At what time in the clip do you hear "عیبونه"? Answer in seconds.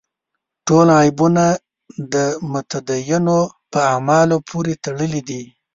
1.01-1.43